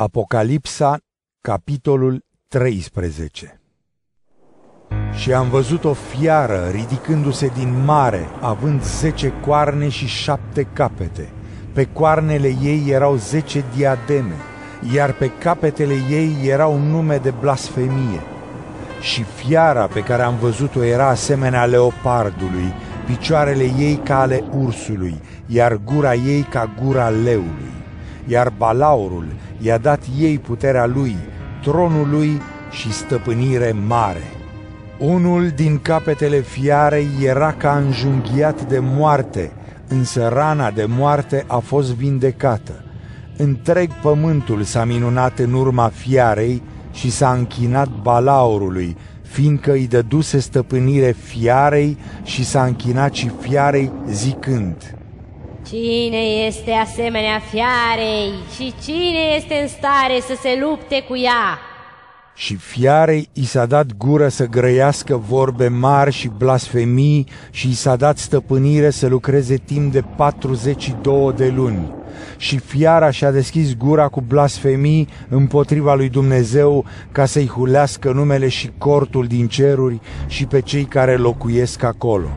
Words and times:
Apocalipsa, 0.00 0.98
capitolul 1.40 2.24
13 2.48 3.60
Și 5.12 5.32
am 5.32 5.48
văzut 5.48 5.84
o 5.84 5.92
fiară 5.92 6.68
ridicându-se 6.70 7.46
din 7.46 7.84
mare, 7.84 8.28
având 8.40 8.82
zece 8.82 9.32
coarne 9.46 9.88
și 9.88 10.06
șapte 10.06 10.62
capete. 10.62 11.32
Pe 11.72 11.84
coarnele 11.84 12.56
ei 12.62 12.84
erau 12.88 13.16
zece 13.16 13.64
diademe, 13.76 14.34
iar 14.94 15.12
pe 15.12 15.30
capetele 15.38 15.94
ei 16.10 16.48
era 16.48 16.66
un 16.66 16.90
nume 16.90 17.16
de 17.16 17.32
blasfemie. 17.40 18.20
Și 19.00 19.22
fiara 19.22 19.86
pe 19.86 20.00
care 20.00 20.22
am 20.22 20.36
văzut-o 20.36 20.82
era 20.82 21.08
asemenea 21.08 21.64
leopardului, 21.64 22.72
picioarele 23.06 23.64
ei 23.78 24.00
ca 24.04 24.20
ale 24.20 24.44
ursului, 24.58 25.20
iar 25.46 25.80
gura 25.84 26.14
ei 26.14 26.42
ca 26.42 26.74
gura 26.82 27.08
leului. 27.08 27.77
Iar 28.28 28.52
balaurul 28.56 29.26
i-a 29.58 29.78
dat 29.78 30.02
ei 30.18 30.38
puterea 30.38 30.86
lui, 30.86 31.16
tronul 31.62 32.08
lui 32.10 32.40
și 32.70 32.92
stăpânire 32.92 33.74
mare. 33.86 34.22
Unul 34.98 35.48
din 35.48 35.78
capetele 35.78 36.40
fiarei 36.40 37.08
era 37.24 37.52
ca 37.52 37.76
înjunghiat 37.76 38.66
de 38.66 38.78
moarte, 38.78 39.52
însă 39.88 40.28
rana 40.32 40.70
de 40.70 40.84
moarte 40.84 41.44
a 41.46 41.58
fost 41.58 41.94
vindecată. 41.94 42.84
Întreg 43.36 43.90
pământul 44.02 44.62
s-a 44.62 44.84
minunat 44.84 45.38
în 45.38 45.52
urma 45.52 45.90
fiarei 45.94 46.62
și 46.92 47.10
s-a 47.10 47.32
închinat 47.32 47.88
balaurului, 48.02 48.96
fiindcă 49.22 49.72
îi 49.72 49.86
dăduse 49.86 50.38
stăpânire 50.38 51.14
fiarei 51.22 51.98
și 52.22 52.44
s-a 52.44 52.64
închinat 52.64 53.12
și 53.14 53.30
fiarei 53.40 53.92
zicând– 54.08 54.92
Cine 55.70 56.16
este 56.46 56.70
asemenea 56.70 57.40
fiarei 57.50 58.32
și 58.54 58.74
cine 58.84 59.36
este 59.36 59.54
în 59.62 59.68
stare 59.68 60.20
să 60.20 60.38
se 60.42 60.58
lupte 60.60 61.04
cu 61.08 61.16
ea? 61.16 61.58
Și 62.34 62.56
fiarei 62.56 63.28
i 63.32 63.44
s-a 63.44 63.66
dat 63.66 63.86
gură 63.96 64.28
să 64.28 64.46
grăiască 64.46 65.16
vorbe 65.16 65.68
mari 65.68 66.12
și 66.12 66.30
blasfemii 66.36 67.26
și 67.50 67.68
i 67.68 67.74
s-a 67.74 67.96
dat 67.96 68.18
stăpânire 68.18 68.90
să 68.90 69.06
lucreze 69.06 69.56
timp 69.56 69.92
de 69.92 70.04
42 70.16 71.32
de 71.36 71.48
luni. 71.48 71.94
Și 72.36 72.58
fiara 72.58 73.10
și-a 73.10 73.30
deschis 73.30 73.76
gura 73.76 74.08
cu 74.08 74.20
blasfemii 74.20 75.08
împotriva 75.28 75.94
lui 75.94 76.08
Dumnezeu 76.08 76.84
ca 77.12 77.24
să-i 77.24 77.48
hulească 77.48 78.12
numele 78.12 78.48
și 78.48 78.70
cortul 78.78 79.26
din 79.26 79.48
ceruri 79.48 80.00
și 80.26 80.46
pe 80.46 80.60
cei 80.60 80.84
care 80.84 81.16
locuiesc 81.16 81.82
acolo 81.82 82.28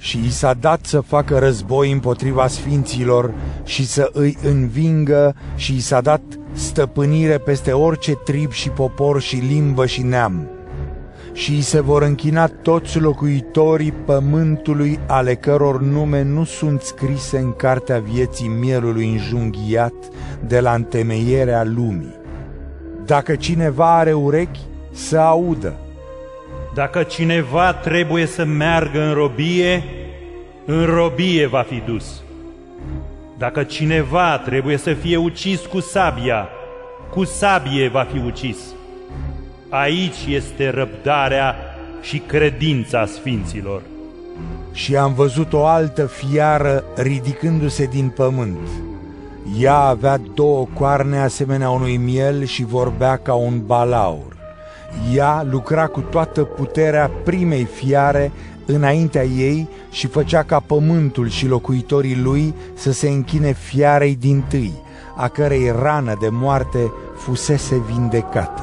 și 0.00 0.18
i 0.26 0.30
s-a 0.30 0.54
dat 0.54 0.84
să 0.84 1.00
facă 1.00 1.38
război 1.38 1.92
împotriva 1.92 2.46
sfinților 2.46 3.34
și 3.64 3.86
să 3.86 4.10
îi 4.12 4.36
învingă 4.42 5.34
și 5.54 5.74
i 5.74 5.80
s-a 5.80 6.00
dat 6.00 6.20
stăpânire 6.52 7.38
peste 7.38 7.72
orice 7.72 8.12
trib 8.12 8.50
și 8.50 8.68
popor 8.68 9.20
și 9.20 9.36
limbă 9.36 9.86
și 9.86 10.02
neam. 10.02 10.48
Și 11.32 11.50
îi 11.50 11.60
se 11.60 11.80
vor 11.80 12.02
închina 12.02 12.46
toți 12.46 12.98
locuitorii 12.98 13.92
pământului 13.92 14.98
ale 15.06 15.34
căror 15.34 15.82
nume 15.82 16.22
nu 16.22 16.44
sunt 16.44 16.80
scrise 16.80 17.38
în 17.38 17.52
cartea 17.52 17.98
vieții 17.98 18.48
mielului 18.48 19.10
înjunghiat 19.10 19.94
de 20.46 20.60
la 20.60 20.74
întemeierea 20.74 21.64
lumii. 21.64 22.14
Dacă 23.04 23.34
cineva 23.36 23.98
are 23.98 24.12
urechi, 24.12 24.60
să 24.92 25.18
audă. 25.18 25.76
Dacă 26.74 27.02
cineva 27.02 27.72
trebuie 27.72 28.26
să 28.26 28.44
meargă 28.44 29.02
în 29.02 29.12
robie, 29.12 29.84
în 30.64 30.84
robie 30.84 31.46
va 31.46 31.62
fi 31.68 31.82
dus. 31.86 32.22
Dacă 33.38 33.62
cineva 33.62 34.38
trebuie 34.38 34.76
să 34.76 34.92
fie 34.92 35.16
ucis 35.16 35.60
cu 35.60 35.80
sabia, 35.80 36.48
cu 37.10 37.24
sabie 37.24 37.88
va 37.88 38.06
fi 38.12 38.18
ucis. 38.18 38.56
Aici 39.68 40.26
este 40.28 40.70
răbdarea 40.70 41.56
și 42.02 42.18
credința 42.18 43.06
sfinților. 43.06 43.82
Și 44.72 44.96
am 44.96 45.14
văzut 45.14 45.52
o 45.52 45.64
altă 45.64 46.06
fiară 46.06 46.84
ridicându-se 46.96 47.84
din 47.84 48.08
pământ. 48.08 48.68
Ea 49.58 49.76
avea 49.76 50.20
două 50.34 50.66
coarne 50.74 51.18
asemenea 51.18 51.70
unui 51.70 51.96
miel 51.96 52.44
și 52.44 52.64
vorbea 52.64 53.16
ca 53.16 53.34
un 53.34 53.66
balaur. 53.66 54.39
Ea 55.14 55.46
lucra 55.50 55.86
cu 55.86 56.00
toată 56.00 56.42
puterea 56.42 57.10
primei 57.24 57.64
fiare 57.64 58.32
înaintea 58.66 59.24
ei 59.24 59.68
și 59.90 60.06
făcea 60.06 60.42
ca 60.42 60.62
pământul 60.66 61.28
și 61.28 61.46
locuitorii 61.46 62.16
lui 62.16 62.54
să 62.74 62.92
se 62.92 63.08
închine 63.08 63.52
fiarei 63.52 64.16
din 64.16 64.44
tâi, 64.48 64.72
a 65.16 65.28
cărei 65.28 65.72
rană 65.82 66.16
de 66.20 66.28
moarte 66.30 66.92
fusese 67.16 67.82
vindecată. 67.92 68.62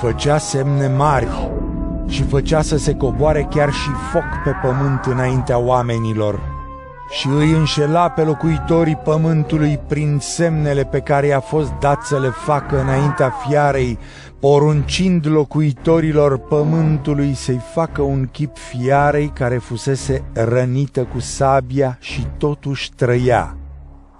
Făcea 0.00 0.38
semne 0.38 0.88
mari 0.96 1.50
și 2.08 2.22
făcea 2.22 2.62
să 2.62 2.76
se 2.76 2.94
coboare 2.94 3.48
chiar 3.50 3.72
și 3.72 3.88
foc 4.12 4.24
pe 4.44 4.50
pământ 4.62 5.04
înaintea 5.04 5.58
oamenilor 5.58 6.55
și 7.10 7.28
îi 7.28 7.52
înșela 7.52 8.08
pe 8.08 8.22
locuitorii 8.22 8.96
pământului 8.96 9.80
prin 9.88 10.18
semnele 10.20 10.84
pe 10.84 11.00
care 11.00 11.26
i-a 11.26 11.40
fost 11.40 11.72
dat 11.80 12.02
să 12.02 12.18
le 12.18 12.28
facă 12.28 12.80
înaintea 12.80 13.30
fiarei, 13.46 13.98
poruncind 14.40 15.26
locuitorilor 15.26 16.38
pământului 16.38 17.34
să-i 17.34 17.60
facă 17.74 18.02
un 18.02 18.28
chip 18.32 18.56
fiarei 18.56 19.28
care 19.34 19.56
fusese 19.56 20.24
rănită 20.32 21.02
cu 21.02 21.18
sabia 21.18 21.96
și 22.00 22.26
totuși 22.38 22.92
trăia. 22.92 23.56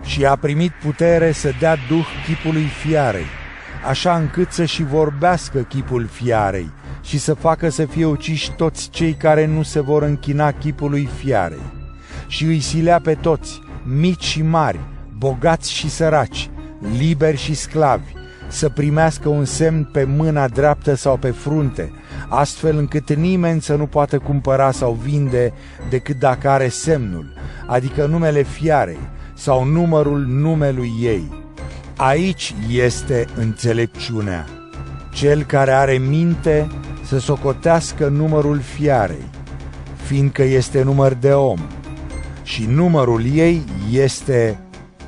Și 0.03 0.27
a 0.27 0.37
primit 0.37 0.73
putere 0.83 1.33
să 1.33 1.51
dea 1.61 1.77
duh 1.89 2.07
chipului 2.27 2.67
fiarei, 2.67 3.27
așa 3.89 4.17
încât 4.17 4.51
să 4.51 4.65
și 4.65 4.85
vorbească 4.85 5.59
chipul 5.59 6.07
fiarei 6.07 6.71
și 7.03 7.19
să 7.19 7.35
facă 7.35 7.69
să 7.69 7.85
fie 7.85 8.05
uciși 8.05 8.53
toți 8.53 8.91
cei 8.91 9.13
care 9.13 9.47
nu 9.47 9.63
se 9.63 9.81
vor 9.81 10.03
închina 10.03 10.53
chipului 10.53 11.09
fiarei 11.17 11.76
și 12.27 12.45
îi 12.45 12.61
silea 12.61 13.01
pe 13.01 13.15
toți, 13.15 13.61
mici 13.83 14.25
și 14.25 14.43
mari, 14.43 14.81
bogați 15.19 15.73
și 15.73 15.91
săraci, 15.91 16.51
liberi 16.99 17.37
și 17.37 17.55
sclavi, 17.55 18.13
să 18.49 18.69
primească 18.69 19.29
un 19.29 19.45
semn 19.45 19.89
pe 19.93 20.05
mâna 20.05 20.49
dreaptă 20.49 20.95
sau 20.95 21.17
pe 21.17 21.31
frunte, 21.31 21.93
astfel 22.29 22.79
încât 22.79 23.13
nimeni 23.15 23.63
să 23.63 23.75
nu 23.75 23.87
poată 23.87 24.19
cumpăra 24.19 24.71
sau 24.71 24.93
vinde 24.93 25.53
decât 25.91 26.19
dacă 26.19 26.49
are 26.49 26.69
semnul, 26.69 27.33
adică 27.67 28.07
numele 28.07 28.43
fiarei 28.43 28.99
sau 29.35 29.65
numărul 29.65 30.27
numelui 30.27 30.93
ei. 31.01 31.45
Aici 31.97 32.55
este 32.71 33.27
înțelepciunea. 33.37 34.47
Cel 35.13 35.43
care 35.43 35.71
are 35.71 35.99
minte 35.99 36.67
să 37.05 37.19
socotească 37.19 38.07
numărul 38.09 38.61
fiarei, 38.61 39.31
fiindcă 40.05 40.43
este 40.43 40.83
număr 40.83 41.15
de 41.15 41.33
om 41.33 41.59
și 42.47 42.65
numărul 42.65 43.25
ei 43.35 43.63
este 43.91 44.59